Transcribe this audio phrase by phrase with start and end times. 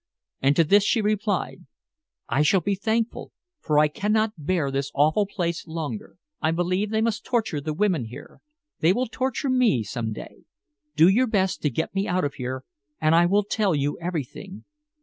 [0.41, 1.67] And to this she replied
[2.27, 6.17] "I shall be thankful, for I cannot bear this awful place longer.
[6.41, 8.41] I believe they must torture the women here.
[8.79, 10.45] They will torture me some day.
[10.95, 12.63] Do your best to get me out of here
[12.99, 14.63] and I will tell you everything.